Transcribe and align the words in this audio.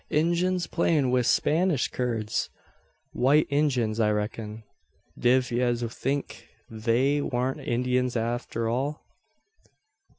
"Injuns 0.09 0.65
playin' 0.65 1.11
wi' 1.11 1.21
Spanish 1.21 1.87
curds! 1.87 2.49
White 3.13 3.45
Injuns, 3.51 3.99
I 3.99 4.09
reck'n." 4.09 4.63
"Div 5.15 5.51
yez 5.51 5.83
think 5.93 6.47
they 6.71 7.21
waren't 7.21 7.59
Indyins, 7.59 8.15
afther 8.15 8.67
all?" 8.67 9.03